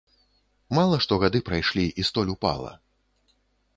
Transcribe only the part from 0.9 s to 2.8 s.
што гады прайшлі і столь упала.